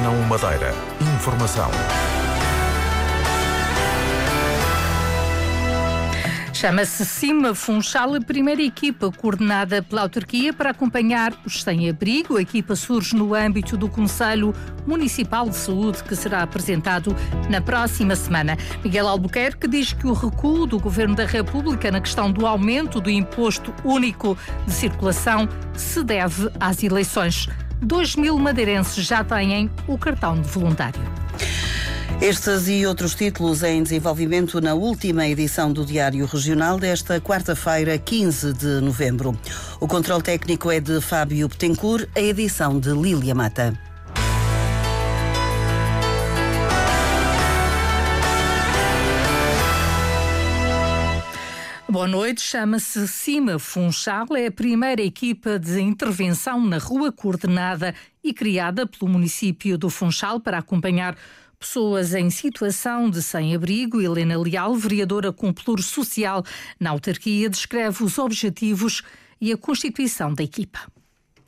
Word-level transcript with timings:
Antena 0.00 0.10
1 0.10 0.22
Madeira. 0.22 0.74
Informação. 1.14 1.70
Chama-se 6.54 7.04
Cima 7.04 7.54
Funchal, 7.54 8.14
a 8.14 8.20
primeira 8.20 8.62
equipa 8.62 9.12
coordenada 9.12 9.82
pela 9.82 10.02
autarquia 10.02 10.54
para 10.54 10.70
acompanhar 10.70 11.34
os 11.44 11.62
sem-abrigo. 11.62 12.38
A 12.38 12.42
equipa 12.42 12.74
surge 12.74 13.14
no 13.14 13.34
âmbito 13.34 13.76
do 13.76 13.90
Conselho 13.90 14.54
Municipal 14.86 15.50
de 15.50 15.56
Saúde, 15.56 16.02
que 16.02 16.16
será 16.16 16.42
apresentado 16.42 17.14
na 17.50 17.60
próxima 17.60 18.16
semana. 18.16 18.56
Miguel 18.82 19.06
Albuquerque 19.06 19.68
diz 19.68 19.92
que 19.92 20.06
o 20.06 20.14
recuo 20.14 20.66
do 20.66 20.78
Governo 20.78 21.14
da 21.14 21.26
República 21.26 21.90
na 21.90 22.00
questão 22.00 22.32
do 22.32 22.46
aumento 22.46 23.02
do 23.02 23.10
imposto 23.10 23.74
único 23.84 24.36
de 24.66 24.72
circulação 24.72 25.46
se 25.74 26.02
deve 26.02 26.50
às 26.58 26.82
eleições. 26.82 27.48
2 27.82 28.16
mil 28.16 28.38
madeirenses 28.38 29.06
já 29.06 29.24
têm 29.24 29.70
o 29.86 29.96
cartão 29.96 30.40
de 30.40 30.48
voluntário. 30.48 31.00
Estes 32.20 32.68
e 32.68 32.84
outros 32.84 33.14
títulos 33.14 33.62
em 33.62 33.82
desenvolvimento 33.82 34.60
na 34.60 34.74
última 34.74 35.26
edição 35.26 35.72
do 35.72 35.86
Diário 35.86 36.26
Regional 36.26 36.78
desta 36.78 37.18
quarta-feira, 37.18 37.96
15 37.96 38.52
de 38.52 38.80
novembro. 38.82 39.34
O 39.80 39.88
controle 39.88 40.22
técnico 40.22 40.70
é 40.70 40.80
de 40.80 41.00
Fábio 41.00 41.48
Betancourt, 41.48 42.06
a 42.14 42.20
edição 42.20 42.78
de 42.78 42.90
Lília 42.90 43.34
Mata. 43.34 43.89
Boa 51.90 52.06
noite, 52.06 52.40
chama-se 52.40 53.08
Cima 53.08 53.58
Funchal, 53.58 54.36
é 54.36 54.46
a 54.46 54.52
primeira 54.52 55.02
equipa 55.02 55.58
de 55.58 55.80
intervenção 55.80 56.64
na 56.64 56.78
rua 56.78 57.10
coordenada 57.10 57.92
e 58.22 58.32
criada 58.32 58.86
pelo 58.86 59.10
município 59.10 59.76
do 59.76 59.90
Funchal 59.90 60.38
para 60.38 60.58
acompanhar 60.58 61.16
pessoas 61.58 62.14
em 62.14 62.30
situação 62.30 63.10
de 63.10 63.20
sem-abrigo. 63.20 64.00
Helena 64.00 64.38
Leal, 64.38 64.76
vereadora 64.76 65.32
com 65.32 65.52
pluro 65.52 65.82
social 65.82 66.44
na 66.78 66.90
autarquia, 66.90 67.50
descreve 67.50 68.04
os 68.04 68.18
objetivos 68.18 69.02
e 69.40 69.50
a 69.50 69.56
constituição 69.56 70.32
da 70.32 70.44
equipa 70.44 70.78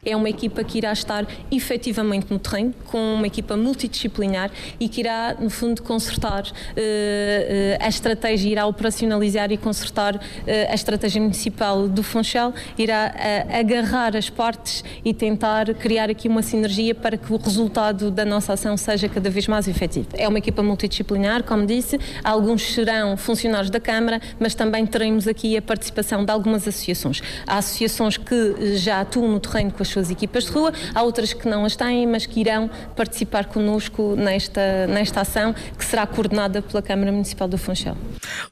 é 0.04 0.16
uma 0.16 0.28
equipa 0.28 0.64
que 0.64 0.78
irá 0.78 0.92
estar 0.92 1.24
efetivamente 1.48 2.26
no 2.28 2.36
terreno, 2.36 2.74
com 2.86 3.14
uma 3.14 3.28
equipa 3.28 3.56
multidisciplinar 3.56 4.50
e 4.80 4.88
que 4.88 5.00
irá, 5.00 5.36
no 5.38 5.48
fundo, 5.48 5.80
consertar 5.80 6.42
uh, 6.42 6.48
uh, 6.48 7.78
a 7.78 7.88
estratégia, 7.88 8.50
irá 8.50 8.66
operacionalizar 8.66 9.52
e 9.52 9.56
consertar 9.56 10.16
uh, 10.16 10.20
a 10.68 10.74
estratégia 10.74 11.22
municipal 11.22 11.86
do 11.86 12.02
Funchal, 12.02 12.52
irá 12.76 13.14
agarrar 13.56 14.16
as 14.16 14.28
partes 14.28 14.82
e 15.04 15.14
tentar 15.14 15.72
criar 15.74 16.10
aqui 16.10 16.26
uma 16.26 16.42
sinergia 16.42 16.96
para 16.96 17.16
que 17.16 17.32
o 17.32 17.36
resultado 17.36 18.10
da 18.10 18.24
nossa 18.24 18.54
ação 18.54 18.76
seja 18.76 19.08
cada 19.08 19.30
vez 19.30 19.46
mais 19.46 19.68
efetivo. 19.68 20.08
É 20.14 20.26
uma 20.26 20.38
equipa 20.38 20.64
multidisciplinar, 20.64 21.44
como 21.44 21.64
disse, 21.64 22.00
alguns 22.24 22.74
serão 22.74 23.16
funcionários 23.16 23.70
da 23.70 23.78
Câmara, 23.78 24.20
mas 24.40 24.52
também 24.52 24.84
teremos 24.84 25.28
aqui 25.28 25.56
a 25.56 25.62
participação 25.62 26.24
de 26.24 26.32
algumas 26.32 26.66
associações. 26.66 27.22
Há 27.46 27.58
associações 27.58 28.16
que 28.16 28.76
já 28.78 29.00
atuam 29.00 29.28
no 29.28 29.38
terreno 29.38 29.70
com 29.70 29.80
as 29.80 29.91
suas 29.92 30.10
equipas 30.10 30.44
de 30.44 30.50
rua, 30.50 30.72
há 30.94 31.02
outras 31.02 31.32
que 31.32 31.48
não 31.48 31.64
as 31.64 31.76
têm, 31.76 32.06
mas 32.06 32.26
que 32.26 32.40
irão 32.40 32.70
participar 32.96 33.46
connosco 33.46 34.16
nesta, 34.16 34.86
nesta 34.86 35.20
ação, 35.20 35.54
que 35.76 35.84
será 35.84 36.06
coordenada 36.06 36.62
pela 36.62 36.82
Câmara 36.82 37.12
Municipal 37.12 37.46
do 37.46 37.58
Funchal. 37.58 37.96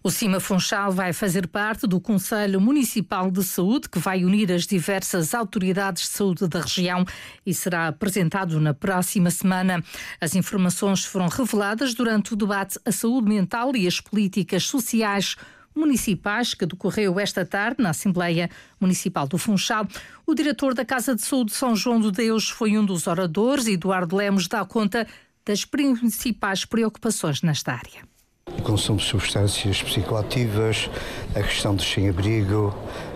O 0.02 0.10
CIMA 0.10 0.40
Funchal 0.40 0.92
vai 0.92 1.12
fazer 1.12 1.46
parte 1.46 1.86
do 1.86 2.00
Conselho 2.00 2.60
Municipal 2.60 3.30
de 3.30 3.42
Saúde, 3.42 3.88
que 3.88 3.98
vai 3.98 4.24
unir 4.24 4.52
as 4.52 4.66
diversas 4.66 5.34
autoridades 5.34 6.04
de 6.04 6.08
saúde 6.08 6.46
da 6.48 6.60
região 6.60 7.04
e 7.44 7.54
será 7.54 7.88
apresentado 7.88 8.60
na 8.60 8.74
próxima 8.74 9.30
semana. 9.30 9.82
As 10.20 10.34
informações 10.34 11.04
foram 11.04 11.28
reveladas 11.28 11.94
durante 11.94 12.32
o 12.32 12.36
debate 12.36 12.78
A 12.84 12.92
Saúde 12.92 13.28
Mental 13.28 13.74
e 13.74 13.86
as 13.86 14.00
Políticas 14.00 14.64
Sociais 14.64 15.36
municipais 15.74 16.54
que 16.54 16.66
decorreu 16.66 17.18
esta 17.18 17.44
tarde 17.44 17.82
na 17.82 17.90
Assembleia 17.90 18.50
Municipal 18.80 19.26
do 19.26 19.38
Funchal. 19.38 19.86
O 20.26 20.34
diretor 20.34 20.74
da 20.74 20.84
Casa 20.84 21.14
de 21.14 21.22
Saúde 21.22 21.52
São 21.52 21.74
João 21.76 22.00
de 22.00 22.10
Deus 22.10 22.48
foi 22.48 22.76
um 22.76 22.84
dos 22.84 23.06
oradores. 23.06 23.66
Eduardo 23.66 24.16
Lemos 24.16 24.48
dá 24.48 24.64
conta 24.64 25.06
das 25.44 25.64
principais 25.64 26.64
preocupações 26.64 27.42
nesta 27.42 27.72
área. 27.72 28.08
O 28.46 28.62
consumo 28.62 28.98
de 28.98 29.04
substâncias 29.04 29.82
psicoativas, 29.82 30.90
a 31.34 31.42
questão 31.42 31.74
do 31.74 31.82
sem-abrigo, 31.82 32.74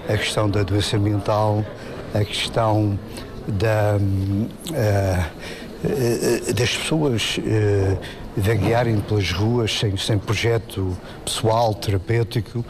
a 0.09 0.16
questão 0.16 0.48
da 0.48 0.62
doença 0.62 0.98
mental, 0.98 1.65
a 2.15 2.25
questão 2.25 2.98
da, 3.48 3.97
uh, 3.98 5.31
das 6.55 6.77
pessoas 6.77 7.39
uh, 7.39 7.99
vaguearem 8.37 9.00
pelas 9.00 9.31
ruas 9.31 9.78
sem, 9.78 9.97
sem 9.97 10.19
projeto 10.19 10.97
pessoal, 11.25 11.75
terapêutico 11.75 12.65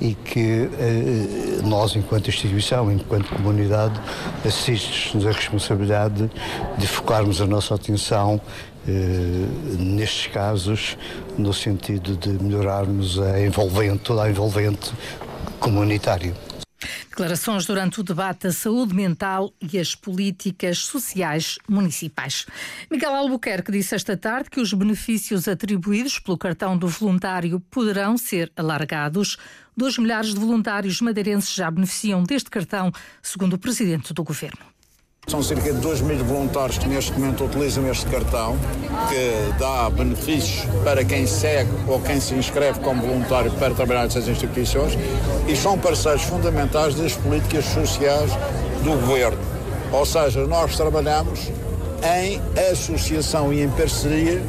e 0.00 0.14
que 0.14 0.70
eh, 0.78 1.60
nós, 1.64 1.96
enquanto 1.96 2.28
instituição, 2.28 2.90
enquanto 2.90 3.28
comunidade, 3.34 4.00
assiste-nos 4.46 5.26
a 5.26 5.32
responsabilidade 5.32 6.30
de 6.76 6.86
focarmos 6.86 7.40
a 7.40 7.46
nossa 7.46 7.74
atenção 7.74 8.40
eh, 8.86 8.92
nestes 9.78 10.28
casos, 10.28 10.96
no 11.36 11.52
sentido 11.52 12.16
de 12.16 12.30
melhorarmos 12.42 13.18
a 13.18 13.40
envolvente, 13.40 13.98
toda 14.04 14.22
a 14.22 14.30
envolvente 14.30 14.92
comunitária. 15.58 16.47
Declarações 17.08 17.66
durante 17.66 18.00
o 18.00 18.04
debate 18.04 18.44
da 18.44 18.52
saúde 18.52 18.94
mental 18.94 19.52
e 19.60 19.78
as 19.78 19.94
políticas 19.94 20.78
sociais 20.78 21.58
municipais. 21.68 22.46
Miguel 22.90 23.14
Albuquerque 23.14 23.72
disse 23.72 23.94
esta 23.94 24.16
tarde 24.16 24.50
que 24.50 24.60
os 24.60 24.72
benefícios 24.72 25.48
atribuídos 25.48 26.18
pelo 26.18 26.38
cartão 26.38 26.76
do 26.78 26.86
voluntário 26.86 27.60
poderão 27.70 28.16
ser 28.16 28.52
alargados. 28.56 29.36
Dois 29.76 29.98
milhares 29.98 30.34
de 30.34 30.40
voluntários 30.40 31.00
madeirenses 31.00 31.54
já 31.54 31.70
beneficiam 31.70 32.22
deste 32.22 32.50
cartão, 32.50 32.92
segundo 33.22 33.54
o 33.54 33.58
presidente 33.58 34.12
do 34.12 34.22
governo. 34.22 34.77
São 35.28 35.42
cerca 35.42 35.74
de 35.74 35.78
2 35.80 36.00
mil 36.00 36.24
voluntários 36.24 36.78
que 36.78 36.88
neste 36.88 37.12
momento 37.12 37.44
utilizam 37.44 37.86
este 37.90 38.06
cartão, 38.06 38.56
que 39.10 39.58
dá 39.58 39.90
benefícios 39.90 40.66
para 40.82 41.04
quem 41.04 41.26
segue 41.26 41.70
ou 41.86 42.00
quem 42.00 42.18
se 42.18 42.34
inscreve 42.34 42.80
como 42.80 43.02
voluntário 43.02 43.50
para 43.52 43.74
trabalhar 43.74 44.04
nessas 44.04 44.26
instituições 44.26 44.98
e 45.46 45.54
são 45.54 45.78
parceiros 45.78 46.22
fundamentais 46.22 46.94
das 46.94 47.12
políticas 47.12 47.66
sociais 47.66 48.30
do 48.82 48.98
governo. 49.06 49.38
Ou 49.92 50.06
seja, 50.06 50.46
nós 50.46 50.74
trabalhamos 50.76 51.52
em 52.02 52.40
associação 52.72 53.52
e 53.52 53.62
em 53.62 53.68
parceria 53.68 54.42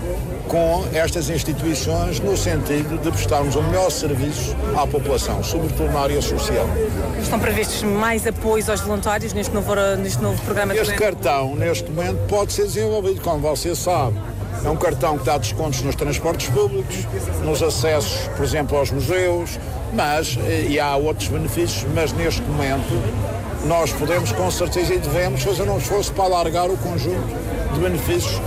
com 0.50 0.84
estas 0.94 1.30
instituições 1.30 2.20
no 2.20 2.36
sentido 2.36 2.98
de 2.98 3.12
prestarmos 3.12 3.56
o 3.56 3.62
melhor 3.62 3.90
serviço 3.92 4.56
à 4.76 4.86
população, 4.86 5.44
sobretudo 5.44 5.92
na 5.92 6.00
área 6.00 6.22
social. 6.22 6.68
Estão 7.22 7.40
previstos 7.40 7.84
mais 7.84 8.26
apoios 8.26 8.68
aos 8.68 8.82
voluntários 8.82 9.32
neste 9.32 9.54
novo, 9.54 9.74
neste 9.98 10.22
novo 10.22 10.42
programa? 10.42 10.76
Este 10.76 10.96
cartão, 10.96 11.56
neste 11.56 11.90
momento, 11.92 12.18
pode 12.28 12.52
ser 12.52 12.64
desenvolvido, 12.64 13.22
como 13.22 13.40
você 13.40 13.76
sabe. 13.76 14.18
É 14.66 14.70
um 14.70 14.76
cartão 14.76 15.20
que 15.20 15.24
dá 15.24 15.38
descontos 15.38 15.82
nos 15.84 15.96
transportes 15.96 16.50
públicos, 16.50 16.98
nos 17.46 17.62
acessos, 17.62 18.28
por 18.36 18.44
exemplo, 18.44 18.76
aos 18.76 18.90
museus, 18.90 19.60
mas, 19.94 20.38
eh, 20.48 20.66
e 20.68 20.80
há 20.80 20.96
outros 20.96 21.30
benefícios, 21.30 21.86
mas 21.94 22.12
neste 22.12 22.42
momento 22.42 22.92
nós 23.66 23.94
podemos 23.94 24.32
com 24.32 24.50
certeza 24.50 24.96
e 24.96 24.98
devemos 24.98 25.44
fazer 25.44 25.70
um 25.70 25.78
esforço 25.78 26.12
para 26.14 26.26
alargar 26.26 26.70
o 26.70 26.78
conjunto 26.78 27.28
de 27.74 27.80
benefícios 27.80 28.42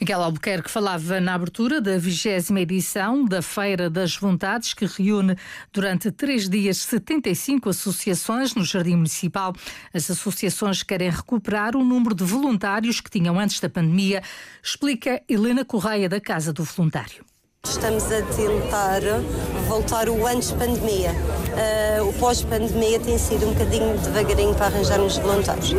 Miguel 0.00 0.22
Albuquerque 0.22 0.70
falava 0.70 1.20
na 1.20 1.34
abertura 1.34 1.78
da 1.78 1.98
vigésima 1.98 2.62
edição 2.62 3.22
da 3.22 3.42
Feira 3.42 3.90
das 3.90 4.16
Vontades, 4.16 4.72
que 4.72 4.86
reúne 4.86 5.36
durante 5.70 6.10
três 6.10 6.48
dias 6.48 6.78
75 6.78 7.68
associações 7.68 8.54
no 8.54 8.64
Jardim 8.64 8.96
Municipal. 8.96 9.54
As 9.92 10.10
associações 10.10 10.82
querem 10.82 11.10
recuperar 11.10 11.76
o 11.76 11.84
número 11.84 12.14
de 12.14 12.24
voluntários 12.24 12.98
que 12.98 13.10
tinham 13.10 13.38
antes 13.38 13.60
da 13.60 13.68
pandemia, 13.68 14.22
explica 14.62 15.22
Helena 15.28 15.66
Correia, 15.66 16.08
da 16.08 16.18
Casa 16.18 16.50
do 16.50 16.64
Voluntário. 16.64 17.22
Estamos 17.70 18.04
a 18.10 18.22
tentar 18.22 19.00
voltar 19.68 20.08
o 20.08 20.26
antes 20.26 20.50
pandemia. 20.50 21.12
Uh, 21.12 22.08
o 22.08 22.12
pós-pandemia 22.14 22.98
tem 22.98 23.16
sido 23.16 23.46
um 23.46 23.52
bocadinho 23.52 23.96
devagarinho 23.98 24.54
para 24.54 24.66
arranjarmos 24.66 25.18
voluntários. 25.18 25.72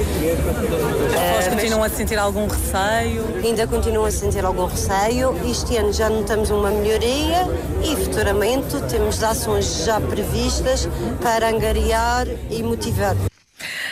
As 1.40 1.48
uh, 1.48 1.50
continuam 1.50 1.84
a 1.84 1.90
sentir 1.90 2.18
algum 2.18 2.48
receio? 2.48 3.26
Ainda 3.44 3.68
continuam 3.68 4.06
a 4.06 4.12
sentir 4.12 4.46
algum 4.46 4.66
receio. 4.66 5.36
Este 5.50 5.78
ano 5.78 5.92
já 5.92 6.10
notamos 6.10 6.50
uma 6.50 6.70
melhoria 6.70 7.48
e 7.84 7.96
futuramente 7.96 8.80
temos 8.90 9.24
ações 9.24 9.84
já 9.84 10.00
previstas 10.00 10.88
para 11.22 11.50
angariar 11.50 12.28
e 12.50 12.64
motivar. 12.64 13.16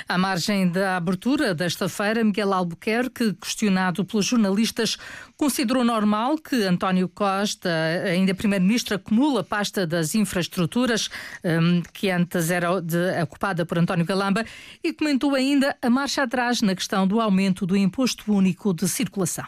À 0.07 0.17
margem 0.17 0.67
da 0.67 0.97
abertura 0.97 1.53
desta 1.53 1.87
feira, 1.87 2.23
Miguel 2.23 2.53
Albuquerque, 2.53 3.33
questionado 3.33 4.03
pelos 4.05 4.25
jornalistas, 4.25 4.97
considerou 5.37 5.83
normal 5.83 6.37
que 6.37 6.55
António 6.63 7.07
Costa, 7.07 7.69
ainda 8.05 8.33
Primeiro-Ministro, 8.33 8.95
acumula 8.95 9.41
a 9.41 9.43
pasta 9.43 9.85
das 9.85 10.15
infraestruturas, 10.15 11.09
hum, 11.43 11.81
que 11.93 12.09
antes 12.09 12.49
era 12.49 12.81
de, 12.81 12.97
ocupada 13.21 13.65
por 13.65 13.77
António 13.77 14.05
Galamba, 14.05 14.45
e 14.83 14.93
comentou 14.93 15.35
ainda 15.35 15.75
a 15.81 15.89
marcha 15.89 16.23
atrás 16.23 16.61
na 16.61 16.75
questão 16.75 17.07
do 17.07 17.21
aumento 17.21 17.65
do 17.65 17.77
imposto 17.77 18.31
único 18.33 18.73
de 18.73 18.87
circulação. 18.87 19.45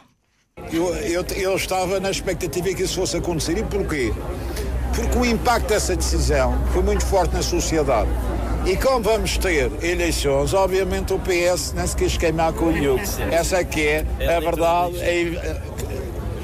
Eu, 0.72 0.94
eu, 0.96 1.26
eu 1.36 1.56
estava 1.56 2.00
na 2.00 2.12
expectativa 2.12 2.74
que 2.74 2.84
isso 2.84 2.96
fosse 2.96 3.18
acontecer. 3.18 3.58
E 3.58 3.64
porquê? 3.64 4.14
Porque 4.96 5.18
o 5.18 5.26
impacto 5.26 5.70
dessa 5.70 5.96
decisão 5.96 6.54
foi 6.68 6.84
muito 6.84 7.06
forte 7.06 7.34
na 7.34 7.42
sociedade. 7.42 8.10
E 8.66 8.78
como 8.78 9.02
vamos 9.02 9.38
ter 9.38 9.72
eleições, 9.84 10.54
obviamente 10.54 11.13
o 11.13 11.19
PS 11.19 11.74
não 11.74 11.88
se 11.88 11.96
quis 11.96 12.16
queimar 12.16 12.54
com 12.54 12.66
o 12.66 12.78
IUC. 12.78 13.02
Essa 13.31 13.58
é 13.58 13.63
que 13.63 13.81
é 13.81 14.06
a 14.38 14.40
verdade 14.40 15.00
é 15.02 15.62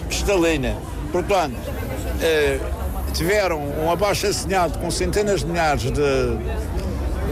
cristalina. 0.08 0.75
Portanto, 1.12 1.56
eh, 2.22 2.60
tiveram 3.14 3.60
um 3.60 3.92
abaixo-assinado 3.92 4.80
com 4.80 4.90
centenas 4.90 5.42
de 5.42 5.48
milhares 5.48 5.84
de, 5.84 6.38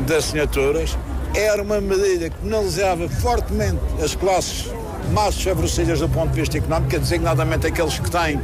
de 0.05 0.15
assinaturas. 0.15 0.95
Era 1.33 1.63
uma 1.63 1.81
medida 1.81 2.29
que 2.29 2.37
penalizava 2.37 3.09
fortemente 3.09 3.79
as 4.03 4.15
classes 4.15 4.71
mais 5.11 5.35
desfavorecidas 5.35 5.99
do 5.99 6.09
ponto 6.09 6.31
de 6.31 6.41
vista 6.41 6.57
económico, 6.57 6.99
designadamente 6.99 7.67
aqueles 7.67 7.97
que 7.99 8.09
têm 8.09 8.39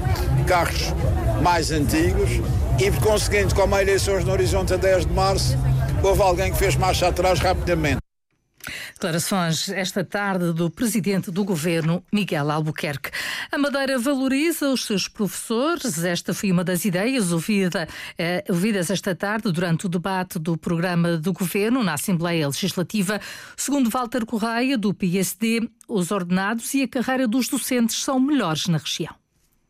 carros 0.47 0.93
mais 1.41 1.71
antigos, 1.71 2.41
e 2.79 2.91
por 2.91 3.01
conseguinte, 3.01 3.53
como 3.53 3.75
há 3.75 3.81
eleições 3.81 4.23
no 4.23 4.31
horizonte 4.31 4.73
a 4.73 4.77
10 4.77 5.05
de 5.05 5.13
março, 5.13 5.57
houve 6.03 6.21
alguém 6.21 6.51
que 6.51 6.57
fez 6.57 6.75
marcha 6.75 7.07
atrás 7.07 7.39
rapidamente. 7.39 8.01
Declarações 8.93 9.69
esta 9.69 10.03
tarde 10.03 10.53
do 10.53 10.69
presidente 10.69 11.31
do 11.31 11.43
governo, 11.43 12.03
Miguel 12.13 12.51
Albuquerque. 12.51 13.09
A 13.51 13.57
Madeira 13.57 13.97
valoriza 13.97 14.69
os 14.69 14.85
seus 14.85 15.07
professores. 15.07 16.03
Esta 16.03 16.33
foi 16.33 16.51
uma 16.51 16.63
das 16.63 16.85
ideias 16.85 17.31
ouvida, 17.31 17.87
eh, 18.17 18.43
ouvidas 18.47 18.91
esta 18.91 19.15
tarde 19.15 19.51
durante 19.51 19.87
o 19.87 19.89
debate 19.89 20.37
do 20.37 20.55
programa 20.55 21.17
do 21.17 21.33
governo 21.33 21.83
na 21.83 21.95
Assembleia 21.95 22.47
Legislativa. 22.47 23.19
Segundo 23.57 23.89
Walter 23.89 24.25
Correia, 24.25 24.77
do 24.77 24.93
PSD, 24.93 25.67
os 25.87 26.11
ordenados 26.11 26.71
e 26.75 26.83
a 26.83 26.87
carreira 26.87 27.27
dos 27.27 27.47
docentes 27.47 28.03
são 28.03 28.19
melhores 28.19 28.67
na 28.67 28.77
região. 28.77 29.20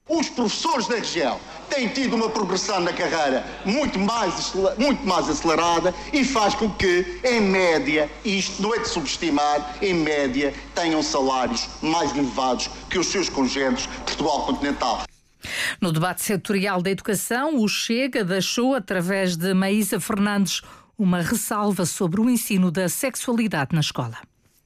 Os 0.09 0.29
professores 0.29 0.87
da 0.87 0.95
região 0.95 1.39
têm 1.69 1.87
tido 1.87 2.15
uma 2.15 2.29
progressão 2.29 2.79
na 2.79 2.91
carreira 2.91 3.45
muito 3.63 3.97
mais, 3.99 4.51
muito 4.77 5.05
mais 5.05 5.29
acelerada 5.29 5.93
e 6.11 6.25
faz 6.25 6.55
com 6.55 6.69
que, 6.71 7.19
em 7.23 7.39
média, 7.39 8.09
isto 8.25 8.61
não 8.61 8.73
é 8.73 8.79
de 8.79 8.89
subestimar, 8.89 9.77
em 9.81 9.93
média, 9.93 10.53
tenham 10.75 11.01
salários 11.03 11.67
mais 11.81 12.15
elevados 12.15 12.67
que 12.89 12.99
os 12.99 13.07
seus 13.07 13.29
congêneres 13.29 13.85
Portugal 14.05 14.45
continental. 14.45 15.03
No 15.79 15.91
debate 15.91 16.23
setorial 16.23 16.81
da 16.81 16.89
educação, 16.89 17.57
o 17.57 17.67
Chega 17.67 18.23
deixou, 18.23 18.75
através 18.75 19.37
de 19.37 19.53
Maísa 19.53 19.99
Fernandes, 19.99 20.61
uma 20.97 21.21
ressalva 21.21 21.85
sobre 21.85 22.19
o 22.19 22.29
ensino 22.29 22.69
da 22.69 22.89
sexualidade 22.89 23.73
na 23.73 23.81
escola 23.81 24.17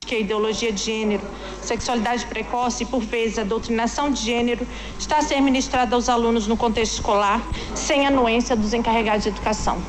que 0.06 0.16
a 0.16 0.20
ideologia 0.20 0.72
de 0.72 0.82
gênero, 0.82 1.24
sexualidade 1.62 2.26
precoce 2.28 2.84
e, 2.84 2.86
por 2.86 3.02
vezes, 3.02 3.40
a 3.40 3.44
doutrinação 3.44 4.12
de 4.12 4.22
gênero 4.22 4.68
está 4.98 5.18
a 5.18 5.22
ser 5.22 5.42
ministrada 5.42 5.96
aos 5.96 6.08
alunos 6.10 6.48
no 6.48 6.56
contexto 6.56 6.94
escolar, 6.94 7.42
sem 7.74 8.06
anuência 8.06 8.56
dos 8.56 8.74
encarregados 8.74 9.24
de 9.24 9.30
educação. 9.30 9.82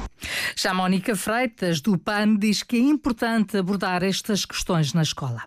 Já 0.57 0.73
Mónica 0.73 1.15
Freitas, 1.15 1.81
do 1.81 1.99
PAN, 1.99 2.37
diz 2.37 2.63
que 2.63 2.77
é 2.77 2.81
importante 2.81 3.57
abordar 3.57 4.03
estas 4.03 4.45
questões 4.45 4.93
na 4.93 5.03
escola. 5.03 5.43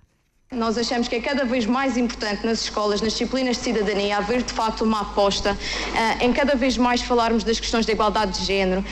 Nós 0.52 0.80
achamos 0.80 1.08
que 1.08 1.16
é 1.16 1.22
cada 1.22 1.46
vez 1.46 1.68
mais 1.68 1.96
importante 1.96 2.44
nas 2.44 2.64
escolas, 2.64 3.02
nas 3.02 3.12
disciplinas 3.12 3.58
de 3.58 3.64
cidadania, 3.64 4.18
haver 4.18 4.42
de 4.42 4.52
facto 4.52 4.84
uma 4.84 5.02
aposta 5.02 5.54
uh, 5.54 6.26
em 6.26 6.34
cada 6.34 6.56
vez 6.56 6.76
mais 6.76 7.02
falarmos 7.02 7.44
das 7.44 7.60
questões 7.60 7.86
da 7.86 7.94
igualdade 7.94 8.40
de 8.40 8.46
género. 8.46 8.84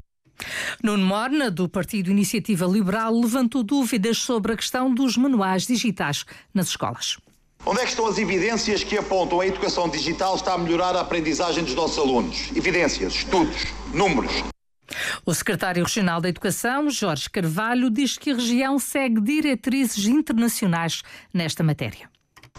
Nuno 0.84 1.06
Morna, 1.06 1.50
do 1.50 1.68
Partido 1.68 2.12
Iniciativa 2.12 2.66
Liberal, 2.66 3.14
levantou 3.20 3.64
dúvidas 3.64 4.18
sobre 4.20 4.54
a 4.54 4.58
questão 4.58 4.94
dos 4.94 5.18
manuais 5.18 5.66
digitais 5.66 6.26
nas 6.54 6.68
escolas. 6.68 7.18
Onde 7.66 7.82
é 7.82 7.84
que 7.84 7.90
estão 7.90 8.08
as 8.08 8.18
evidências 8.18 8.84
que 8.84 8.98
apontam 8.98 9.42
a 9.42 9.48
educação 9.48 9.90
digital 9.90 10.36
está 10.36 10.54
a 10.54 10.58
melhorar 10.58 10.96
a 10.96 11.02
aprendizagem 11.02 11.64
dos 11.64 11.76
nossos 11.76 11.98
alunos? 11.98 12.50
Evidências, 12.56 13.14
estudos, 13.14 13.66
números. 13.94 14.32
O 15.26 15.34
secretário 15.34 15.84
regional 15.84 16.22
da 16.22 16.30
Educação, 16.30 16.90
Jorge 16.90 17.30
Carvalho, 17.30 17.90
diz 17.90 18.18
que 18.18 18.32
a 18.32 18.36
região 18.36 18.80
segue 18.80 19.20
diretrizes 19.20 20.06
internacionais 20.06 21.02
nesta 21.34 21.62
matéria. 21.62 22.10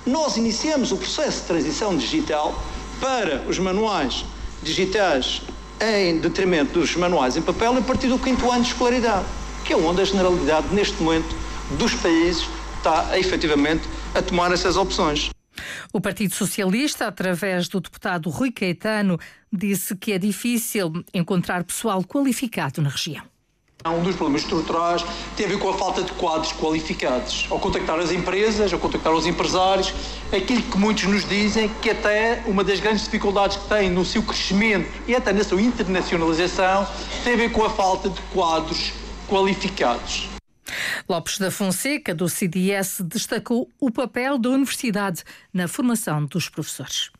Nós 0.06 0.36
iniciamos 0.36 0.92
o 0.92 0.98
processo 0.98 1.40
de 1.40 1.46
transição 1.46 1.96
digital 1.96 2.54
para 3.00 3.42
os 3.48 3.58
manuais 3.58 4.24
digitais 4.62 5.42
em 5.80 6.18
detrimento 6.18 6.78
dos 6.78 6.96
manuais 6.96 7.36
em 7.36 7.42
papel 7.42 7.76
a 7.76 7.80
partir 7.82 8.08
do 8.08 8.18
quinto 8.18 8.50
ano 8.50 8.62
de 8.62 8.68
escolaridade, 8.68 9.26
que 9.64 9.72
é 9.72 9.76
onde 9.76 10.00
a 10.00 10.04
generalidade, 10.04 10.74
neste 10.74 11.02
momento, 11.02 11.34
dos 11.78 11.94
países 11.94 12.46
está 12.76 13.18
efetivamente 13.18 13.82
a 14.14 14.22
tomar 14.22 14.52
essas 14.52 14.76
opções. 14.76 15.30
O 15.92 16.00
Partido 16.00 16.34
Socialista, 16.34 17.06
através 17.06 17.68
do 17.68 17.80
deputado 17.80 18.30
Rui 18.30 18.52
Caetano, 18.52 19.18
disse 19.52 19.96
que 19.96 20.12
é 20.12 20.18
difícil 20.18 20.92
encontrar 21.12 21.64
pessoal 21.64 22.02
qualificado 22.04 22.80
na 22.82 22.88
região. 22.88 23.24
Um 23.86 24.02
dos 24.02 24.16
problemas 24.16 24.42
estruturais 24.42 25.04
tem 25.36 25.46
a 25.46 25.48
ver 25.48 25.58
com 25.58 25.68
a 25.68 25.78
falta 25.78 26.02
de 26.02 26.10
quadros 26.12 26.52
qualificados. 26.52 27.46
Ao 27.48 27.60
contactar 27.60 27.96
as 28.00 28.10
empresas, 28.10 28.72
ao 28.72 28.78
contactar 28.78 29.14
os 29.14 29.24
empresários, 29.24 29.94
aquilo 30.32 30.62
que 30.62 30.76
muitos 30.76 31.04
nos 31.04 31.26
dizem 31.26 31.68
que 31.80 31.90
até 31.90 32.42
uma 32.44 32.64
das 32.64 32.80
grandes 32.80 33.04
dificuldades 33.04 33.56
que 33.56 33.68
têm 33.68 33.88
no 33.88 34.04
seu 34.04 34.20
crescimento 34.22 34.90
e 35.06 35.14
até 35.14 35.32
na 35.32 35.44
sua 35.44 35.62
internacionalização 35.62 36.88
tem 37.22 37.34
a 37.34 37.36
ver 37.36 37.52
com 37.52 37.64
a 37.64 37.70
falta 37.70 38.10
de 38.10 38.20
quadros 38.32 38.92
qualificados. 39.28 40.28
Lopes 41.08 41.38
da 41.38 41.50
Fonseca, 41.50 42.12
do 42.12 42.28
CDS, 42.28 43.00
destacou 43.04 43.70
o 43.80 43.92
papel 43.92 44.38
da 44.38 44.50
universidade 44.50 45.22
na 45.54 45.68
formação 45.68 46.24
dos 46.26 46.48
professores. 46.48 47.10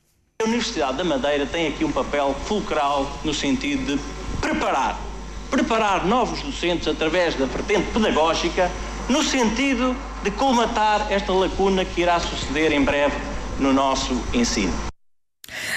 A 0.43 0.45
Universidade 0.45 0.99
da 0.99 1.05
Madeira 1.05 1.47
tem 1.47 1.69
aqui 1.69 1.85
um 1.85 1.93
papel 1.93 2.35
fulcral 2.47 3.11
no 3.25 3.33
sentido 3.33 3.97
de 3.97 4.03
preparar 4.41 5.08
preparar 5.50 6.06
novos 6.06 6.43
docentes 6.43 6.89
através 6.89 7.35
da 7.35 7.47
vertente 7.47 7.91
pedagógica, 7.93 8.71
no 9.09 9.23
sentido 9.23 9.97
de 10.23 10.31
colmatar 10.31 11.11
esta 11.11 11.33
lacuna 11.33 11.85
que 11.85 12.03
irá 12.03 12.21
suceder 12.21 12.73
em 12.73 12.85
breve 12.85 13.17
no 13.59 13.73
nosso 13.73 14.15
ensino. 14.33 14.73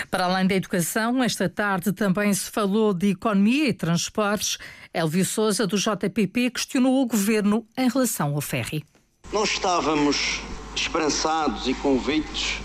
Para 0.09 0.25
além 0.25 0.45
da 0.45 0.55
educação, 0.55 1.23
esta 1.23 1.47
tarde 1.47 1.93
também 1.93 2.33
se 2.33 2.51
falou 2.51 2.93
de 2.93 3.11
economia 3.11 3.69
e 3.69 3.73
transportes. 3.73 4.57
Elvio 4.93 5.25
Souza, 5.25 5.65
do 5.65 5.77
JPP, 5.77 6.51
questionou 6.51 7.01
o 7.01 7.05
governo 7.05 7.65
em 7.77 7.87
relação 7.87 8.35
ao 8.35 8.41
ferry. 8.41 8.83
Nós 9.31 9.51
estávamos 9.51 10.41
esperançados 10.75 11.67
e 11.67 11.73
convictos 11.73 12.59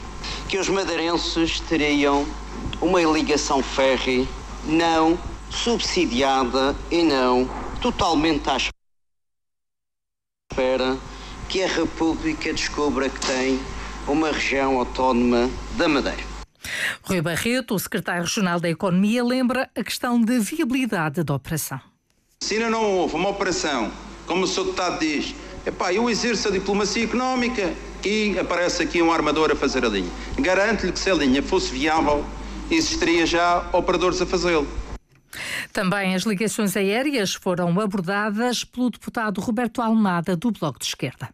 que 0.48 0.58
os 0.58 0.68
madeirenses 0.68 1.60
teriam 1.60 2.26
uma 2.80 3.00
ligação 3.02 3.62
ferry 3.62 4.28
não 4.64 5.16
subsidiada 5.56 6.76
e 6.90 7.02
não 7.02 7.48
totalmente 7.80 8.48
à 8.48 8.56
espera 10.52 10.96
que 11.48 11.62
a 11.62 11.66
República 11.66 12.52
descubra 12.52 13.08
que 13.08 13.20
tem 13.26 13.58
uma 14.06 14.30
região 14.30 14.78
autónoma 14.78 15.50
da 15.76 15.88
Madeira. 15.88 16.22
Rui 17.02 17.20
Barreto, 17.20 17.74
o 17.74 17.78
secretário 17.78 18.22
regional 18.22 18.60
da 18.60 18.68
Economia, 18.68 19.24
lembra 19.24 19.70
a 19.74 19.82
questão 19.82 20.20
da 20.20 20.38
viabilidade 20.38 21.22
da 21.22 21.34
operação. 21.34 21.80
Se 22.40 22.54
ainda 22.54 22.70
não 22.70 22.84
houve 22.84 23.14
uma 23.14 23.30
operação, 23.30 23.90
como 24.26 24.44
o 24.44 24.46
seu 24.46 24.64
deputado 24.64 25.00
diz, 25.00 25.34
epá, 25.64 25.92
eu 25.92 26.10
exerço 26.10 26.48
a 26.48 26.50
diplomacia 26.50 27.04
económica 27.04 27.72
e 28.04 28.38
aparece 28.38 28.82
aqui 28.82 29.00
um 29.00 29.10
armador 29.10 29.50
a 29.50 29.56
fazer 29.56 29.84
a 29.84 29.88
linha. 29.88 30.10
Garanto-lhe 30.38 30.92
que 30.92 30.98
se 30.98 31.10
a 31.10 31.14
linha 31.14 31.42
fosse 31.42 31.72
viável, 31.72 32.24
existiria 32.70 33.24
já 33.26 33.68
operadores 33.72 34.20
a 34.20 34.26
fazê-lo. 34.26 34.66
Também 35.76 36.14
as 36.14 36.22
ligações 36.22 36.74
aéreas 36.74 37.34
foram 37.34 37.78
abordadas 37.78 38.64
pelo 38.64 38.88
deputado 38.88 39.42
Roberto 39.42 39.82
Almada, 39.82 40.34
do 40.34 40.50
Bloco 40.50 40.78
de 40.78 40.86
Esquerda. 40.86 41.28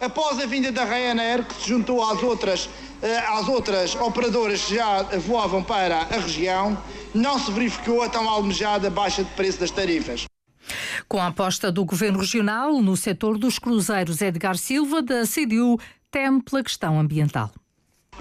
Após 0.00 0.40
a 0.40 0.46
vinda 0.46 0.72
da 0.72 0.84
Ryanair, 0.84 1.46
que 1.46 1.54
se 1.54 1.68
juntou 1.68 2.02
às 2.02 2.20
outras, 2.20 2.68
eh, 3.00 3.18
às 3.18 3.46
outras 3.46 3.94
operadoras 3.94 4.64
que 4.64 4.74
já 4.74 5.04
voavam 5.20 5.62
para 5.62 5.98
a 5.98 6.18
região, 6.18 6.76
não 7.14 7.38
se 7.38 7.52
verificou 7.52 8.02
a 8.02 8.08
tão 8.08 8.28
almejada 8.28 8.90
baixa 8.90 9.22
de 9.22 9.30
preço 9.34 9.60
das 9.60 9.70
tarifas. 9.70 10.24
Com 11.08 11.20
a 11.20 11.28
aposta 11.28 11.70
do 11.70 11.84
Governo 11.84 12.18
Regional 12.18 12.82
no 12.82 12.96
setor 12.96 13.38
dos 13.38 13.60
cruzeiros, 13.60 14.20
Edgar 14.20 14.56
Silva, 14.56 15.00
da 15.02 15.22
CDU, 15.24 15.78
teme 16.10 16.42
pela 16.42 16.64
questão 16.64 16.98
ambiental. 16.98 17.52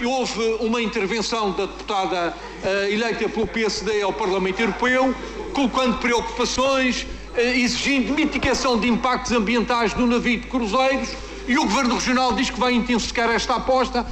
Houve 0.05 0.57
uma 0.59 0.81
intervenção 0.81 1.51
da 1.51 1.65
deputada 1.65 2.33
uh, 2.63 2.67
eleita 2.91 3.29
pelo 3.29 3.47
PSD 3.47 4.01
ao 4.01 4.11
Parlamento 4.11 4.59
Europeu, 4.59 5.13
colocando 5.53 5.97
preocupações, 5.99 7.03
uh, 7.35 7.39
exigindo 7.39 8.13
mitigação 8.13 8.79
de 8.79 8.87
impactos 8.87 9.31
ambientais 9.31 9.93
no 9.93 10.07
navio 10.07 10.39
de 10.39 10.47
cruzeiros, 10.47 11.09
e 11.47 11.57
o 11.57 11.63
Governo 11.63 11.95
Regional 11.95 12.33
diz 12.33 12.49
que 12.49 12.59
vai 12.59 12.73
intensificar 12.73 13.29
esta 13.29 13.55
aposta. 13.55 14.05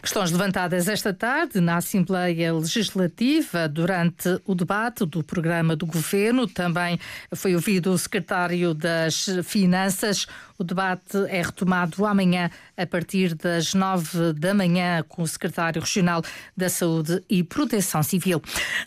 Questões 0.00 0.30
levantadas 0.30 0.88
esta 0.88 1.12
tarde 1.12 1.60
na 1.60 1.76
Assembleia 1.76 2.52
Legislativa 2.52 3.68
durante 3.68 4.40
o 4.44 4.54
debate 4.54 5.04
do 5.04 5.22
programa 5.22 5.74
do 5.76 5.86
governo. 5.86 6.46
Também 6.46 6.98
foi 7.34 7.54
ouvido 7.54 7.92
o 7.92 7.98
secretário 7.98 8.74
das 8.74 9.26
Finanças. 9.44 10.26
O 10.58 10.64
debate 10.64 11.16
é 11.28 11.42
retomado 11.42 12.04
amanhã 12.04 12.50
a 12.76 12.86
partir 12.86 13.34
das 13.34 13.74
nove 13.74 14.32
da 14.34 14.54
manhã 14.54 15.04
com 15.08 15.22
o 15.22 15.26
secretário 15.26 15.80
regional 15.80 16.22
da 16.56 16.68
Saúde 16.68 17.22
e 17.28 17.42
Proteção 17.42 18.02
Civil. 18.02 18.40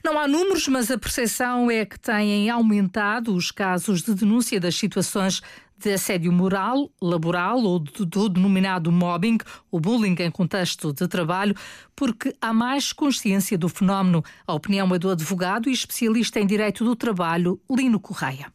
Não 0.04 0.18
há 0.18 0.28
números, 0.28 0.68
mas 0.68 0.90
a 0.90 0.98
percepção 0.98 1.70
é 1.70 1.86
que 1.86 2.00
têm 2.00 2.50
aumentado 2.50 3.36
os 3.36 3.52
casos 3.52 4.02
de 4.02 4.14
denúncia 4.14 4.60
das 4.60 4.76
situações 4.76 5.42
de 5.78 5.94
assédio 5.94 6.32
moral, 6.32 6.90
laboral 7.02 7.62
ou 7.62 7.80
do, 7.80 8.06
do 8.06 8.30
denominado 8.30 8.92
mobbing, 8.92 9.38
o 9.70 9.80
bullying 9.80 10.16
em 10.20 10.32
contexto 10.32 10.94
de 10.94 11.08
trabalho, 11.08 11.56
porque 11.96 12.34
há 12.42 12.54
mais 12.54 12.94
consciência 12.94 13.58
do 13.58 13.70
fenómeno. 13.70 14.24
A 14.48 14.54
opinião 14.54 14.94
é 14.94 15.00
do 15.00 15.10
advogado 15.10 15.70
e 15.70 15.74
especialista 15.74 16.40
em 16.40 16.48
direito 16.48 16.86
do 16.86 16.96
trabalho, 16.96 17.60
Lino 17.70 18.00
Correia. 18.00 18.55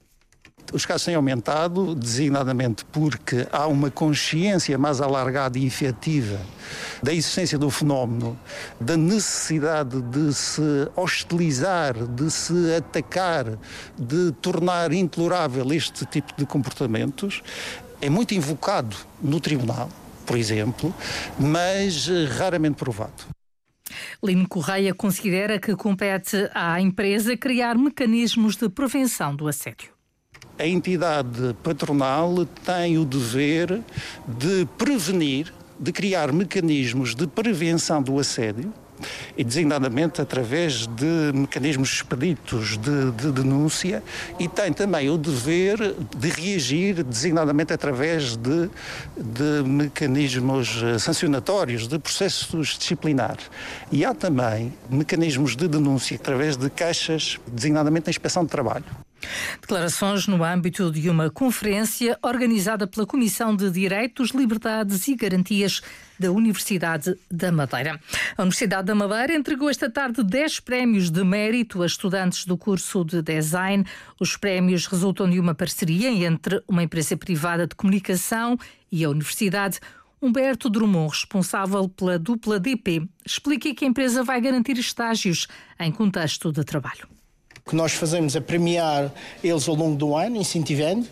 Os 0.72 0.86
casos 0.86 1.04
têm 1.04 1.16
aumentado, 1.16 1.94
designadamente 1.94 2.84
porque 2.86 3.46
há 3.50 3.66
uma 3.66 3.90
consciência 3.90 4.78
mais 4.78 5.00
alargada 5.00 5.58
e 5.58 5.66
efetiva 5.66 6.40
da 7.02 7.12
existência 7.12 7.58
do 7.58 7.70
fenómeno, 7.70 8.38
da 8.80 8.96
necessidade 8.96 10.00
de 10.00 10.32
se 10.32 10.88
hostilizar, 10.94 11.94
de 11.94 12.30
se 12.30 12.74
atacar, 12.76 13.58
de 13.98 14.32
tornar 14.40 14.92
intolerável 14.92 15.72
este 15.72 16.06
tipo 16.06 16.34
de 16.36 16.46
comportamentos. 16.46 17.42
É 18.00 18.08
muito 18.08 18.32
invocado 18.32 18.96
no 19.20 19.40
tribunal, 19.40 19.90
por 20.24 20.38
exemplo, 20.38 20.94
mas 21.38 22.08
raramente 22.38 22.76
provado. 22.76 23.24
Lino 24.22 24.46
Correia 24.46 24.94
considera 24.94 25.58
que 25.58 25.74
compete 25.74 26.48
à 26.54 26.80
empresa 26.80 27.36
criar 27.36 27.76
mecanismos 27.76 28.54
de 28.54 28.68
prevenção 28.68 29.34
do 29.34 29.48
assédio 29.48 30.00
a 30.60 30.66
entidade 30.66 31.56
patronal 31.62 32.44
tem 32.64 32.98
o 32.98 33.04
dever 33.04 33.80
de 34.28 34.68
prevenir, 34.76 35.52
de 35.78 35.90
criar 35.90 36.32
mecanismos 36.32 37.14
de 37.14 37.26
prevenção 37.26 38.02
do 38.02 38.18
assédio 38.18 38.70
e 39.34 39.42
designadamente 39.42 40.20
através 40.20 40.86
de 40.86 41.32
mecanismos 41.32 41.88
expeditos 41.94 42.76
de, 42.76 43.10
de, 43.12 43.32
denúncia 43.32 44.02
e 44.38 44.46
tem 44.46 44.70
também 44.70 45.08
o 45.08 45.16
dever 45.16 45.94
de 46.14 46.28
reagir 46.28 47.02
designadamente 47.02 47.72
através 47.72 48.36
de, 48.36 48.68
de 49.16 49.66
mecanismos 49.66 50.82
sancionatórios, 50.98 51.88
de 51.88 51.98
processos 51.98 52.76
disciplinares. 52.78 53.50
E 53.90 54.04
há 54.04 54.12
também 54.12 54.74
mecanismos 54.90 55.56
de 55.56 55.66
denúncia 55.66 56.16
através 56.16 56.58
de 56.58 56.68
caixas, 56.68 57.40
designadamente 57.50 58.08
na 58.08 58.10
inspeção 58.10 58.44
de 58.44 58.50
trabalho. 58.50 58.84
Declarações 59.60 60.26
no 60.26 60.42
âmbito 60.42 60.90
de 60.90 61.08
uma 61.08 61.30
conferência 61.30 62.18
organizada 62.22 62.86
pela 62.86 63.06
Comissão 63.06 63.54
de 63.54 63.70
Direitos, 63.70 64.30
Liberdades 64.30 65.06
e 65.08 65.14
Garantias 65.14 65.80
da 66.18 66.30
Universidade 66.30 67.16
da 67.30 67.50
Madeira. 67.50 67.98
A 68.36 68.42
Universidade 68.42 68.86
da 68.86 68.94
Madeira 68.94 69.34
entregou 69.34 69.70
esta 69.70 69.90
tarde 69.90 70.22
10 70.22 70.60
prémios 70.60 71.10
de 71.10 71.24
mérito 71.24 71.82
a 71.82 71.86
estudantes 71.86 72.44
do 72.44 72.58
curso 72.58 73.04
de 73.04 73.22
design. 73.22 73.84
Os 74.20 74.36
prémios 74.36 74.86
resultam 74.86 75.28
de 75.28 75.40
uma 75.40 75.54
parceria 75.54 76.10
entre 76.10 76.62
uma 76.68 76.82
empresa 76.82 77.16
privada 77.16 77.66
de 77.66 77.74
comunicação 77.74 78.58
e 78.92 79.04
a 79.04 79.08
universidade. 79.08 79.80
Humberto 80.22 80.68
Drummond, 80.68 81.14
responsável 81.14 81.88
pela 81.88 82.18
dupla 82.18 82.60
DP, 82.60 83.08
explica 83.24 83.74
que 83.74 83.86
a 83.86 83.88
empresa 83.88 84.22
vai 84.22 84.38
garantir 84.38 84.76
estágios 84.76 85.48
em 85.78 85.90
contexto 85.90 86.52
de 86.52 86.62
trabalho. 86.62 87.19
Que 87.70 87.76
nós 87.76 87.92
fazemos 87.92 88.34
é 88.34 88.40
premiar 88.40 89.12
eles 89.44 89.68
ao 89.68 89.76
longo 89.76 89.94
do 89.94 90.16
ano, 90.16 90.36
incentivando, 90.36 91.06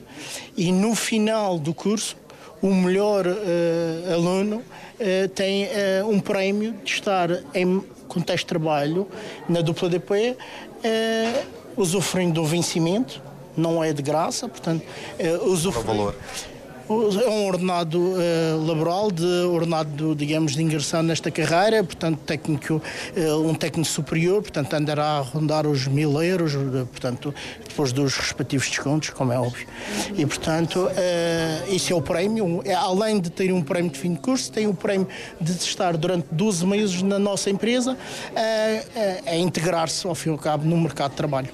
e 0.56 0.72
no 0.72 0.92
final 0.96 1.56
do 1.56 1.72
curso, 1.72 2.16
o 2.60 2.74
melhor 2.74 3.24
uh, 3.28 4.12
aluno 4.12 4.56
uh, 4.56 5.28
tem 5.36 5.66
uh, 5.66 6.08
um 6.08 6.18
prémio 6.18 6.74
de 6.82 6.90
estar 6.94 7.30
em 7.54 7.80
contexto 8.08 8.42
de 8.42 8.46
trabalho 8.46 9.06
na 9.48 9.60
dupla 9.60 9.88
DP, 9.88 10.36
uh, 10.36 11.46
usufruindo 11.76 12.40
do 12.40 12.44
vencimento, 12.44 13.22
não 13.56 13.84
é 13.84 13.92
de 13.92 14.02
graça, 14.02 14.48
portanto, 14.48 14.82
uh, 14.82 15.44
usufruindo. 15.46 16.12
É 16.88 17.28
um 17.28 17.46
ordenado 17.46 17.98
uh, 17.98 18.66
laboral, 18.66 19.10
de 19.10 19.24
ordenado, 19.24 20.14
digamos, 20.14 20.56
de 20.56 20.62
ingressão 20.62 21.02
nesta 21.02 21.30
carreira, 21.30 21.84
portanto, 21.84 22.18
técnico, 22.20 22.80
uh, 23.16 23.46
um 23.46 23.54
técnico 23.54 23.88
superior, 23.88 24.40
portanto, 24.40 24.72
andará 24.72 25.18
a 25.18 25.20
rondar 25.20 25.66
os 25.66 25.86
mil 25.86 26.22
euros, 26.22 26.54
portanto, 26.90 27.34
depois 27.68 27.92
dos 27.92 28.16
respectivos 28.16 28.68
descontos, 28.68 29.10
como 29.10 29.32
é 29.32 29.38
óbvio. 29.38 29.68
E, 30.16 30.24
portanto, 30.24 30.86
uh, 30.86 31.74
isso 31.74 31.92
é 31.92 31.96
o 31.96 32.00
prémio. 32.00 32.62
É, 32.64 32.72
além 32.72 33.20
de 33.20 33.30
ter 33.30 33.52
um 33.52 33.62
prémio 33.62 33.90
de 33.90 33.98
fim 33.98 34.14
de 34.14 34.20
curso, 34.20 34.50
tem 34.50 34.66
o 34.66 34.72
prémio 34.72 35.08
de 35.38 35.52
estar 35.52 35.96
durante 35.96 36.26
12 36.32 36.66
meses 36.66 37.02
na 37.02 37.18
nossa 37.18 37.50
empresa 37.50 37.96
a 39.26 39.36
integrar-se, 39.36 40.06
ao 40.06 40.14
fim 40.14 40.30
e 40.30 40.32
ao 40.32 40.38
cabo, 40.38 40.64
no 40.64 40.76
mercado 40.78 41.10
de 41.10 41.16
trabalho. 41.16 41.48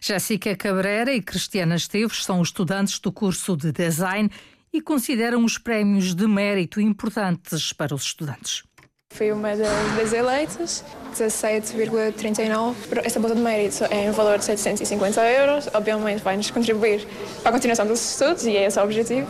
Jéssica 0.00 0.54
Cabrera 0.56 1.12
e 1.12 1.22
Cristiana 1.22 1.76
Esteves 1.76 2.24
são 2.24 2.42
estudantes 2.42 2.98
do 2.98 3.12
curso 3.12 3.56
de 3.56 3.72
Design 3.72 4.30
e 4.74 4.80
consideram 4.80 5.44
os 5.44 5.56
prémios 5.56 6.16
de 6.16 6.26
mérito 6.26 6.80
importantes 6.80 7.72
para 7.72 7.94
os 7.94 8.02
estudantes. 8.02 8.64
Fui 9.12 9.30
uma 9.30 9.54
das 9.54 10.12
eleitas, 10.12 10.84
17,39. 11.14 12.74
Esta 13.04 13.20
bolsa 13.20 13.36
de 13.36 13.40
mérito 13.40 13.84
é 13.84 14.06
em 14.06 14.10
valor 14.10 14.38
de 14.38 14.44
750 14.44 15.20
euros. 15.20 15.68
Obviamente 15.72 16.24
vai-nos 16.24 16.50
contribuir 16.50 17.06
para 17.40 17.50
a 17.50 17.52
continuação 17.52 17.86
dos 17.86 18.04
estudos 18.04 18.44
e 18.44 18.56
é 18.56 18.66
esse 18.66 18.76
o 18.80 18.82
objetivo. 18.82 19.28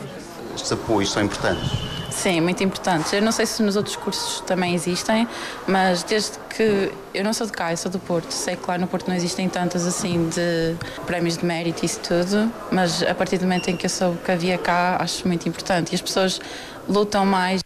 Estes 0.55 0.73
apoios 0.73 1.13
são 1.13 1.23
importantes? 1.23 1.94
Sim, 2.15 2.41
muito 2.41 2.63
importantes. 2.63 3.13
Eu 3.13 3.21
não 3.21 3.33
sei 3.33 3.45
se 3.45 3.63
nos 3.63 3.77
outros 3.77 3.97
cursos 3.97 4.41
também 4.43 4.75
existem, 4.75 5.29
mas 5.67 6.03
desde 6.05 6.39
que 6.49 6.91
eu 7.13 7.25
não 7.25 7.35
sou 7.35 7.47
de 7.47 7.53
cá, 7.53 7.73
eu 7.73 7.77
sou 7.77 7.91
do 7.91 7.99
Porto, 7.99 8.31
sei 8.31 8.57
que 8.57 8.67
lá 8.67 8.79
no 8.79 8.87
Porto 8.87 9.09
não 9.09 9.17
existem 9.17 9.49
tantas 9.49 9.85
assim 9.87 10.29
de 10.29 10.77
prémios 11.07 11.37
de 11.37 11.45
mérito 11.45 11.83
e 11.83 11.87
isso 11.87 12.01
tudo, 12.01 12.51
mas 12.71 13.03
a 13.03 13.15
partir 13.15 13.39
do 13.39 13.43
momento 13.43 13.69
em 13.69 13.77
que 13.77 13.85
eu 13.85 13.91
soube 13.91 14.19
que 14.25 14.31
havia 14.31 14.57
cá, 14.57 14.97
acho 15.01 15.27
muito 15.27 15.49
importante 15.49 15.93
e 15.93 15.95
as 15.97 16.01
pessoas 16.01 16.41
lutam 16.89 17.27
mais. 17.27 17.63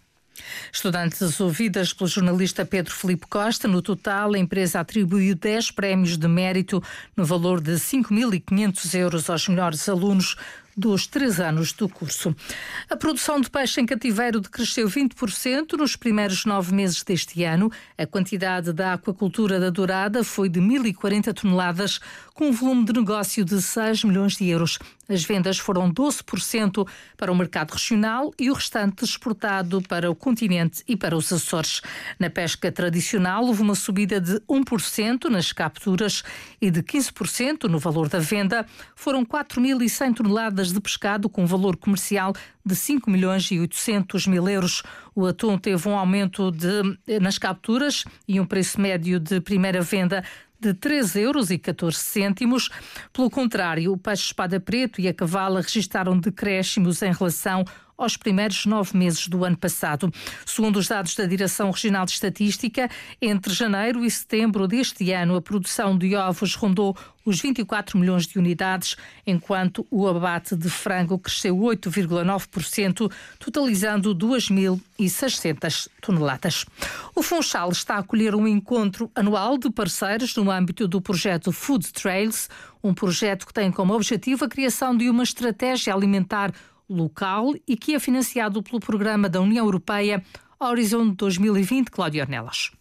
Estudantes 0.73 1.40
ouvidas 1.40 1.93
pelo 1.93 2.09
jornalista 2.09 2.64
Pedro 2.64 2.95
Felipe 2.95 3.26
Costa, 3.26 3.69
no 3.69 3.83
total 3.83 4.35
a 4.35 4.38
empresa 4.38 4.81
atribuiu 4.81 5.35
10 5.35 5.71
prémios 5.73 6.17
de 6.17 6.26
mérito 6.26 6.83
no 7.17 7.25
valor 7.25 7.61
de 7.61 7.73
5.500 7.73 8.95
euros 8.99 9.31
aos 9.31 9.49
melhores 9.49 9.88
alunos 9.88 10.37
dos 10.79 11.09
três 11.09 11.41
anos 11.41 11.73
do 11.73 11.89
curso. 11.89 12.35
A 12.89 12.97
produção 12.97 13.41
de 13.41 13.51
peixe 13.51 13.81
em 13.81 13.87
cativeiro 13.87 14.41
decresceu 14.41 14.89
20% 14.89 15.73
nos 15.77 15.97
primeiros 15.97 16.45
nove 16.45 16.73
meses 16.73 17.03
deste 17.03 17.43
ano. 17.43 17.71
A 17.99 18.07
quantidade 18.07 18.73
da 18.73 18.93
aquacultura 18.93 19.59
da 19.59 19.71
Dourada 19.71 20.23
foi 20.23 20.49
de 20.49 20.61
1.040 20.61 21.35
toneladas, 21.35 21.99
com 22.33 22.49
um 22.49 22.53
volume 22.53 22.85
de 22.85 22.93
negócio 22.93 23.45
de 23.45 23.61
6 23.61 24.05
milhões 24.05 24.37
de 24.37 24.49
euros. 24.49 24.79
As 25.09 25.25
vendas 25.25 25.59
foram 25.59 25.91
12% 25.91 26.87
para 27.17 27.33
o 27.33 27.35
mercado 27.35 27.73
regional 27.73 28.33
e 28.38 28.50
o 28.50 28.55
restante 28.55 29.05
exportado 29.05 29.81
para 29.83 30.11
o 30.11 30.15
continente 30.15 30.83
e 30.87 30.97
para 30.97 31.17
os 31.17 31.33
Açores. 31.33 31.81
Na 32.19 32.29
pesca 32.29 32.71
tradicional, 32.71 33.45
houve 33.45 33.62
uma 33.62 33.75
subida 33.75 34.21
de 34.21 34.35
1% 34.41 35.31
nas 35.31 35.53
capturas 35.53 36.23
e 36.61 36.71
de 36.71 36.83
15% 36.83 37.65
no 37.65 37.79
valor 37.79 38.09
da 38.09 38.19
venda. 38.19 38.67
Foram 38.95 39.25
4.100 39.25 40.15
toneladas 40.15 40.73
de 40.73 40.81
pescado 40.81 41.29
com 41.29 41.47
valor 41.47 41.77
comercial 41.77 42.35
de 42.65 42.77
5 42.77 43.11
milhões 43.11 43.50
e 43.50 43.59
800 43.59 44.27
mil 44.27 44.47
euros. 44.47 44.83
O 45.15 45.27
atum 45.27 45.57
teve 45.57 45.88
um 45.88 45.97
aumento 45.97 46.50
de, 46.50 47.19
nas 47.19 47.38
capturas 47.38 48.05
e 48.27 48.38
um 48.38 48.45
preço 48.45 48.79
médio 48.81 49.19
de 49.19 49.41
primeira 49.41 49.81
venda 49.81 50.23
de 50.61 50.75
3 50.75 51.17
euros 51.17 51.50
14 51.59 51.97
cêntimos. 51.97 52.69
Pelo 53.12 53.31
contrário, 53.31 53.93
o 53.93 53.97
peixe 53.97 54.25
espada 54.25 54.59
preto 54.59 55.00
e 55.00 55.09
a 55.09 55.15
cavala 55.15 55.61
registaram 55.61 56.19
decréscimos 56.19 57.03
em 57.03 57.12
relação 57.12 57.65
aos 57.99 58.17
primeiros 58.17 58.64
nove 58.64 58.97
meses 58.97 59.26
do 59.26 59.45
ano 59.45 59.57
passado. 59.57 60.11
Segundo 60.47 60.76
os 60.76 60.87
dados 60.87 61.17
da 61.17 61.26
Direção 61.26 61.73
Regional 61.73 62.07
de 62.07 62.12
Estatística, 62.12 62.88
entre 63.21 63.52
janeiro 63.52 64.05
e 64.05 64.11
setembro 64.11 64.69
deste 64.69 65.11
ano, 65.12 65.35
a 65.35 65.43
produção 65.43 65.99
de 65.99 66.14
ovos 66.14 66.55
rondou 66.55 66.97
os 67.26 67.40
24 67.40 67.99
milhões 67.99 68.26
de 68.26 68.38
unidades, 68.38 68.97
enquanto 69.26 69.87
o 69.90 70.09
abate 70.09 70.57
de 70.57 70.71
frango 70.71 71.19
cresceu 71.19 71.57
8,9%, 71.57 73.12
totalizando 73.38 74.14
2.600 74.14 75.88
toneladas. 76.00 76.64
O 77.14 77.23
Funchal 77.23 77.71
está 77.71 77.97
a 77.97 77.99
acolher 77.99 78.35
um 78.35 78.47
encontro 78.47 79.11
anual 79.14 79.59
de 79.59 79.69
parceiros 79.71 80.35
no 80.37 80.50
âmbito 80.50 80.88
do 80.88 81.02
projeto 81.02 81.52
Food 81.52 81.93
Trails, 81.93 82.49
um 82.83 82.95
projeto 82.95 83.47
que 83.47 83.52
tem 83.52 83.71
como 83.71 83.93
objetivo 83.93 84.45
a 84.45 84.49
criação 84.49 84.97
de 84.97 85.11
uma 85.11 85.25
estratégia 85.25 85.93
alimentar 85.93 86.52
local 86.88 87.54
e 87.66 87.76
que 87.76 87.95
é 87.95 87.99
financiado 88.00 88.62
pelo 88.62 88.80
programa 88.80 89.28
da 89.28 89.40
União 89.40 89.64
Europeia 89.64 90.23
Horizonte 90.59 91.16
2020, 91.16 91.90
Cláudio 91.90 92.23
Ornelas. 92.23 92.73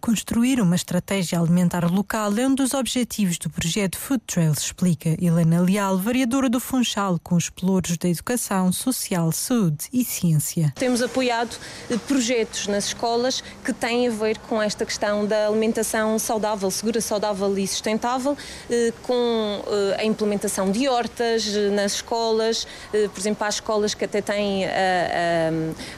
Construir 0.00 0.60
uma 0.60 0.76
estratégia 0.76 1.40
alimentar 1.40 1.90
local 1.90 2.32
é 2.36 2.46
um 2.46 2.54
dos 2.54 2.74
objetivos 2.74 3.38
do 3.38 3.50
projeto 3.50 3.98
Food 3.98 4.22
Trails, 4.26 4.58
explica 4.58 5.16
Helena 5.20 5.60
Leal, 5.60 5.98
variadora 5.98 6.48
do 6.48 6.60
Funchal, 6.60 7.18
com 7.22 7.34
os 7.34 7.50
pelouros 7.50 7.96
da 7.96 8.08
educação, 8.08 8.70
social, 8.70 9.32
saúde 9.32 9.86
e 9.92 10.04
ciência. 10.04 10.72
Temos 10.76 11.02
apoiado 11.02 11.56
eh, 11.90 11.96
projetos 12.06 12.66
nas 12.68 12.86
escolas 12.86 13.42
que 13.64 13.72
têm 13.72 14.06
a 14.06 14.10
ver 14.10 14.38
com 14.38 14.62
esta 14.62 14.84
questão 14.84 15.26
da 15.26 15.48
alimentação 15.48 16.18
saudável, 16.18 16.70
segura, 16.70 17.00
saudável 17.00 17.58
e 17.58 17.66
sustentável, 17.66 18.36
eh, 18.70 18.92
com 19.02 19.64
eh, 19.66 19.96
a 20.00 20.04
implementação 20.04 20.70
de 20.70 20.88
hortas 20.88 21.46
nas 21.72 21.94
escolas, 21.94 22.66
por 22.92 23.18
exemplo, 23.18 23.44
há 23.44 23.48
escolas 23.48 23.94
que 23.94 24.04
até 24.04 24.20
têm 24.20 24.66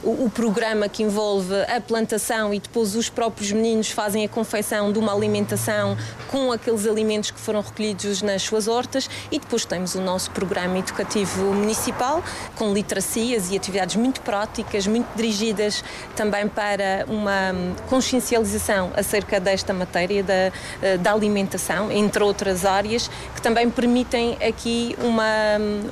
o 0.02 0.30
programa 0.30 0.88
que 0.88 1.02
envolve 1.02 1.54
a 1.62 1.80
plantação 1.80 2.54
e 2.54 2.60
depois 2.60 2.94
os 2.94 3.08
próprios 3.08 3.52
meninos 3.52 3.87
fazem 3.90 4.24
a 4.24 4.28
confecção 4.28 4.92
de 4.92 4.98
uma 4.98 5.14
alimentação 5.14 5.96
com 6.28 6.52
aqueles 6.52 6.86
alimentos 6.86 7.30
que 7.30 7.40
foram 7.40 7.60
recolhidos 7.60 8.22
nas 8.22 8.42
suas 8.42 8.68
hortas. 8.68 9.08
E 9.30 9.38
depois 9.38 9.64
temos 9.64 9.94
o 9.94 10.00
nosso 10.00 10.30
programa 10.30 10.78
educativo 10.78 11.54
municipal 11.54 12.22
com 12.56 12.72
literacias 12.72 13.50
e 13.50 13.56
atividades 13.56 13.96
muito 13.96 14.20
práticas, 14.20 14.86
muito 14.86 15.08
dirigidas 15.14 15.84
também 16.14 16.48
para 16.48 17.04
uma 17.08 17.52
consciencialização 17.88 18.90
acerca 18.96 19.40
desta 19.40 19.72
matéria 19.72 20.22
da, 20.22 20.52
eh, 20.82 20.98
da 20.98 21.12
alimentação, 21.12 21.90
entre 21.90 22.22
outras 22.22 22.64
áreas, 22.64 23.10
que 23.34 23.40
também 23.40 23.70
permitem 23.70 24.36
aqui 24.46 24.96
uma, 25.02 25.24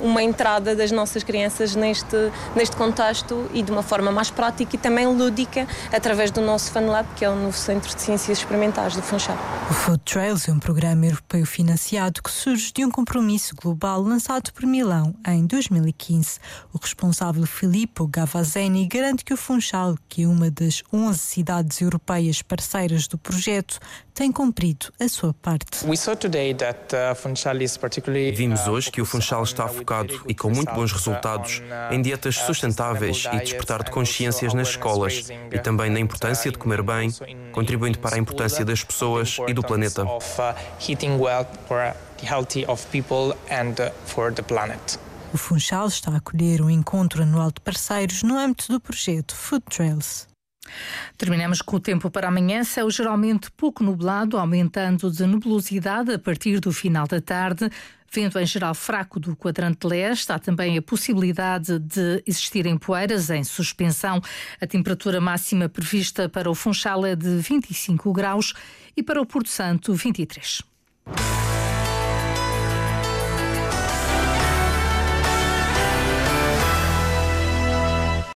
uma 0.01 0.23
entrada 0.23 0.75
das 0.75 0.91
nossas 0.91 1.23
crianças 1.23 1.75
neste, 1.75 2.17
neste 2.55 2.77
contexto 2.77 3.49
e 3.53 3.63
de 3.63 3.71
uma 3.71 3.83
forma 3.83 4.11
mais 4.11 4.31
prática 4.31 4.77
e 4.77 4.79
também 4.79 5.07
lúdica 5.07 5.67
através 5.93 6.31
do 6.31 6.41
nosso 6.41 6.71
FunLab, 6.71 7.07
que 7.17 7.25
é 7.25 7.31
o 7.31 7.35
novo 7.35 7.57
centro 7.57 7.86
de 7.95 8.03
Ciências 8.03 8.39
Experimentais 8.39 8.95
do 8.95 9.03
Funchal. 9.03 9.37
O 9.71 9.75
Food 9.75 10.01
Trails 10.05 10.49
é 10.49 10.53
um 10.53 10.59
programa 10.59 11.07
europeu 11.07 11.45
financiado 11.47 12.23
que 12.23 12.31
surge 12.31 12.73
de 12.73 12.85
um 12.85 12.91
compromisso 12.91 13.55
global 13.55 14.01
lançado 14.03 14.53
por 14.53 14.67
Milão 14.67 15.15
em 15.27 15.47
2015. 15.47 16.39
O 16.73 16.79
responsável 16.79 17.47
Filippo 17.47 18.07
Gavazzeni 18.07 18.87
garante 18.87 19.25
que 19.25 19.33
o 19.33 19.37
Funchal, 19.37 19.97
que 20.09 20.25
é 20.25 20.29
uma 20.29 20.51
das 20.51 20.83
11 20.93 21.19
cidades 21.19 21.81
europeias 21.81 22.43
parceiras 22.43 23.09
do 23.09 23.17
projeto, 23.17 23.79
tem 24.15 24.33
cumprido 24.33 24.87
a 24.99 25.09
sua 25.09 25.35
parte. 25.35 25.85
Uh, 25.85 25.93
Vimos 28.35 28.67
hoje 28.67 28.91
que 28.91 29.03
o 29.03 29.05
Funchal 29.05 29.43
está 29.43 29.69
focado 29.69 30.23
e 30.27 30.35
com 30.35 30.49
muito 30.49 30.73
bons 30.73 30.91
resultados 30.91 31.63
em 31.91 32.01
dietas 32.01 32.37
sustentáveis 32.37 33.27
e 33.31 33.39
despertar 33.39 33.83
de 33.83 33.91
consciências 33.91 34.55
nas 34.55 34.69
escolas 34.69 35.29
e 35.53 35.59
também 35.59 35.91
na 35.91 36.01
importância 36.01 36.51
de 36.51 36.57
comer 36.57 36.83
bem, 36.83 37.11
contribuindo 37.53 37.76
para 37.99 38.17
a 38.17 38.19
importância 38.19 38.65
das 38.65 38.83
pessoas 38.83 39.37
e 39.47 39.53
do 39.53 39.63
planeta. 39.63 40.05
Uh, 40.05 40.19
o 45.33 45.39
Funchal 45.39 45.87
está 45.89 46.13
a 46.13 46.17
acolher 46.17 46.63
um 46.63 46.71
encontro 46.71 47.23
anual 47.23 47.51
de 47.51 47.61
parceiros 47.61 48.23
no 48.23 48.39
âmbito 48.39 48.73
do 48.73 48.81
projeto 48.81 49.35
Food 49.35 49.65
Trails. 49.69 50.27
Terminamos 51.17 51.63
com 51.63 51.77
o 51.77 51.81
tempo 51.81 52.11
para 52.11 52.29
amanhã. 52.29 52.65
Céu 52.65 52.91
geralmente 52.91 53.51
pouco 53.51 53.83
nublado, 53.83 54.39
aumentando 54.39 55.11
de 55.11 55.27
nebulosidade 55.27 56.13
a 56.13 56.19
partir 56.19 56.61
do 56.61 56.73
final 56.73 57.07
da 57.07 57.21
tarde. 57.21 57.71
Vento 58.13 58.39
em 58.39 58.47
geral 58.47 58.75
fraco 58.75 59.19
do 59.19 59.35
quadrante 59.37 59.87
leste. 59.87 60.31
Há 60.31 60.39
também 60.39 60.79
a 60.79 60.83
possibilidade 60.83 61.79
de 61.79 62.23
existirem 62.27 62.79
poeiras 62.79 63.31
em 63.31 63.45
suspensão. 63.45 64.21
A 64.61 64.67
temperatura 64.67 65.21
máxima 65.21 65.69
prevista 65.69 66.29
para 66.29 66.51
o 66.51 66.55
Funchal 66.55 67.05
é 67.05 67.17
de 67.17 67.37
25 67.39 68.13
graus 68.13 68.55
e 68.97 69.03
para 69.03 69.21
o 69.21 69.27
Porto 69.27 69.49
Santo, 69.49 69.93
23. 69.95 70.63